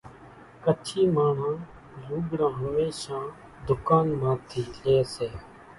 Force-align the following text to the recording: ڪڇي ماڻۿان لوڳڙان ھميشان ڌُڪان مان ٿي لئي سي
ڪڇي 0.63 1.01
ماڻۿان 1.15 1.57
لوڳڙان 2.01 2.51
ھميشان 2.59 3.25
ڌُڪان 3.65 4.05
مان 4.19 4.35
ٿي 4.49 4.61
لئي 4.81 4.99
سي 5.13 5.29